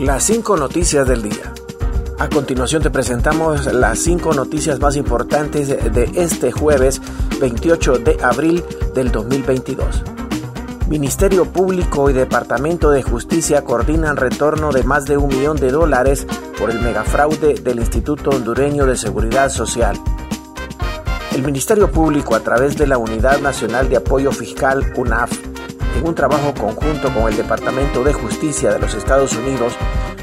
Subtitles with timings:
[0.00, 1.54] Las cinco noticias del día.
[2.18, 7.00] A continuación te presentamos las cinco noticias más importantes de este jueves
[7.40, 8.62] 28 de abril
[8.94, 10.02] del 2022.
[10.88, 16.26] Ministerio Público y Departamento de Justicia coordinan retorno de más de un millón de dólares
[16.58, 19.98] por el megafraude del Instituto Hondureño de Seguridad Social.
[21.34, 25.32] El Ministerio Público, a través de la Unidad Nacional de Apoyo Fiscal, UNAF,
[25.96, 29.74] en un trabajo conjunto con el Departamento de Justicia de los Estados Unidos,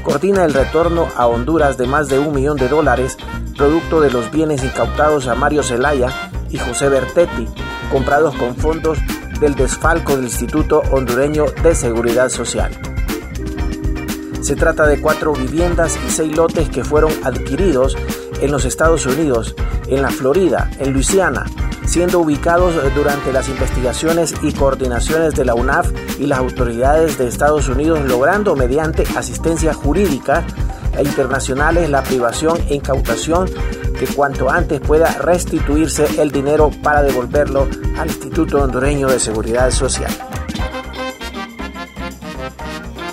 [0.02, 3.16] coordina el retorno a Honduras de más de un millón de dólares,
[3.56, 7.48] producto de los bienes incautados a Mario Zelaya y José Bertetti,
[7.90, 8.98] comprados con fondos
[9.40, 12.70] del desfalco del Instituto Hondureño de Seguridad Social.
[14.40, 17.96] Se trata de cuatro viviendas y seis lotes que fueron adquiridos
[18.40, 19.54] en los Estados Unidos,
[19.88, 21.46] en la Florida, en Luisiana,
[21.86, 27.68] siendo ubicados durante las investigaciones y coordinaciones de la UNAF y las autoridades de Estados
[27.68, 30.44] Unidos, logrando mediante asistencia jurídica
[30.96, 33.48] e internacionales la privación e incautación
[33.98, 40.10] que cuanto antes pueda restituirse el dinero para devolverlo al Instituto Hondureño de Seguridad Social.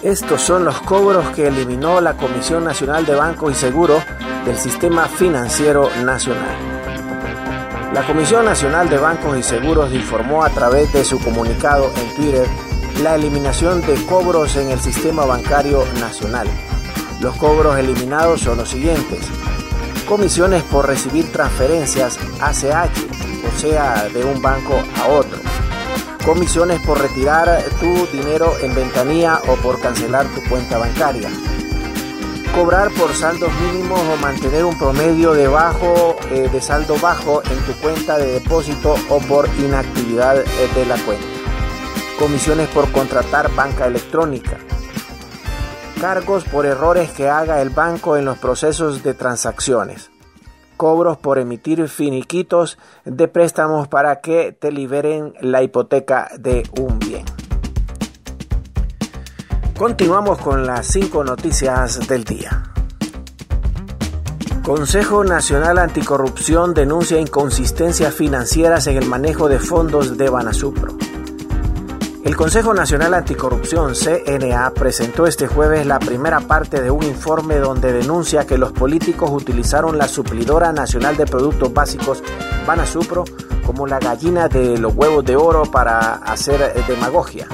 [0.03, 4.01] Estos son los cobros que eliminó la Comisión Nacional de Bancos y Seguros
[4.45, 6.70] del Sistema Financiero Nacional.
[7.93, 12.47] La Comisión Nacional de Bancos y Seguros informó a través de su comunicado en Twitter
[13.03, 16.47] la eliminación de cobros en el sistema bancario nacional.
[17.19, 19.19] Los cobros eliminados son los siguientes.
[20.07, 22.97] Comisiones por recibir transferencias ACH,
[23.53, 25.39] o sea, de un banco a otro.
[26.25, 31.29] Comisiones por retirar tu dinero en ventanilla o por cancelar tu cuenta bancaria
[32.53, 37.73] cobrar por saldos mínimos o mantener un promedio de, eh, de saldo bajo en tu
[37.81, 41.25] cuenta de depósito o por inactividad eh, de la cuenta.
[42.19, 44.57] Comisiones por contratar banca electrónica.
[45.99, 50.11] Cargos por errores que haga el banco en los procesos de transacciones.
[50.77, 57.40] Cobros por emitir finiquitos de préstamos para que te liberen la hipoteca de un bien.
[59.81, 62.71] Continuamos con las cinco noticias del día.
[64.63, 70.95] Consejo Nacional Anticorrupción denuncia inconsistencias financieras en el manejo de fondos de Banasupro.
[72.23, 77.91] El Consejo Nacional Anticorrupción, CNA, presentó este jueves la primera parte de un informe donde
[77.91, 82.21] denuncia que los políticos utilizaron la suplidora nacional de productos básicos
[82.67, 83.23] Banasupro
[83.65, 87.47] como la gallina de los huevos de oro para hacer demagogia.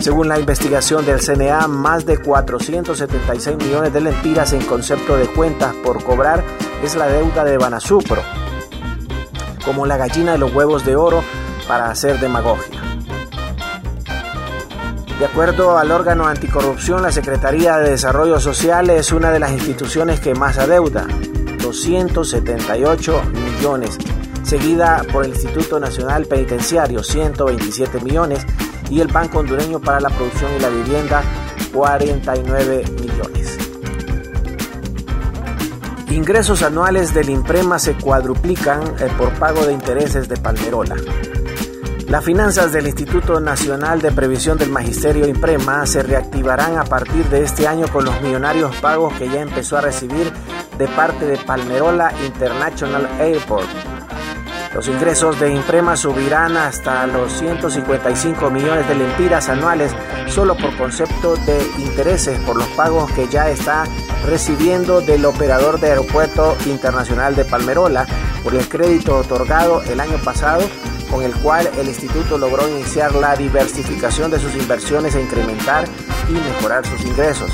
[0.00, 5.74] Según la investigación del CNA, más de 476 millones de lempiras en concepto de cuentas
[5.84, 6.42] por cobrar
[6.82, 8.22] es la deuda de Banasupro,
[9.62, 11.22] como la gallina de los huevos de oro
[11.68, 12.80] para hacer demagogia.
[15.18, 20.18] De acuerdo al órgano anticorrupción, la Secretaría de Desarrollo Social es una de las instituciones
[20.18, 21.06] que más adeuda,
[21.60, 23.98] 278 millones,
[24.44, 28.46] seguida por el Instituto Nacional Penitenciario, 127 millones,
[28.90, 31.22] y el Banco Hondureño para la Producción y la Vivienda
[31.72, 33.58] 49 millones.
[36.10, 40.96] Ingresos anuales del Imprema se cuadruplican eh, por pago de intereses de Palmerola.
[42.08, 47.44] Las finanzas del Instituto Nacional de Previsión del Magisterio Imprema se reactivarán a partir de
[47.44, 50.32] este año con los millonarios pagos que ya empezó a recibir
[50.76, 53.68] de parte de Palmerola International Airport
[54.74, 59.92] los ingresos de Imprema subirán hasta los 155 millones de lempiras anuales
[60.28, 63.84] solo por concepto de intereses por los pagos que ya está
[64.26, 68.06] recibiendo del operador de Aeropuerto Internacional de Palmerola
[68.44, 70.62] por el crédito otorgado el año pasado
[71.10, 75.84] con el cual el instituto logró iniciar la diversificación de sus inversiones e incrementar
[76.28, 77.50] y mejorar sus ingresos.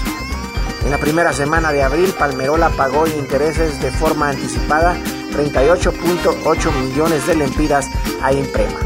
[0.84, 4.94] En la primera semana de abril, Palmerola pagó intereses de forma anticipada
[5.36, 7.90] 38.8 millones de lempiras
[8.22, 8.78] a Imprema.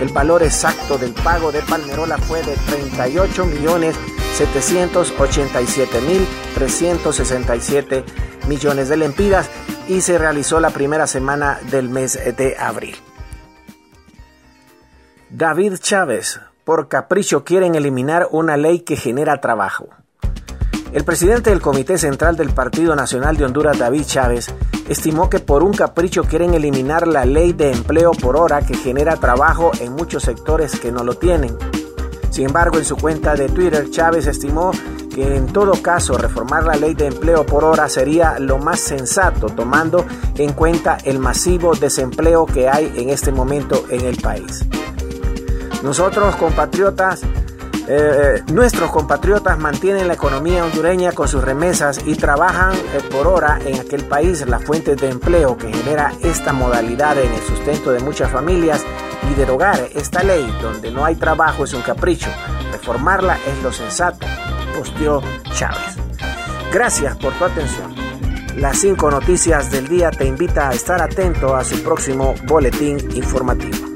[0.00, 3.96] El valor exacto del pago de Palmerola fue de 38 millones
[4.34, 6.24] 787 mil
[6.54, 8.04] 367
[8.46, 9.50] millones de lempiras
[9.88, 12.96] y se realizó la primera semana del mes de abril.
[15.30, 19.88] David Chávez, por capricho quieren eliminar una ley que genera trabajo.
[20.92, 24.54] El presidente del Comité Central del Partido Nacional de Honduras, David Chávez,
[24.88, 29.16] estimó que por un capricho quieren eliminar la ley de empleo por hora que genera
[29.16, 31.56] trabajo en muchos sectores que no lo tienen.
[32.30, 34.70] Sin embargo, en su cuenta de Twitter, Chávez estimó
[35.14, 39.46] que en todo caso reformar la ley de empleo por hora sería lo más sensato,
[39.48, 40.06] tomando
[40.36, 44.64] en cuenta el masivo desempleo que hay en este momento en el país.
[45.82, 47.22] Nosotros, compatriotas,
[47.90, 53.58] Eh, nuestros compatriotas mantienen la economía hondureña con sus remesas y trabajan eh, por hora
[53.64, 58.00] en aquel país las fuentes de empleo que genera esta modalidad en el sustento de
[58.00, 58.84] muchas familias
[59.30, 62.28] y derogar esta ley donde no hay trabajo es un capricho.
[62.72, 64.26] Reformarla es lo sensato,
[64.76, 65.22] posteó
[65.54, 65.96] Chávez.
[66.70, 67.94] Gracias por tu atención.
[68.56, 73.87] Las cinco noticias del día te invita a estar atento a su próximo boletín informativo.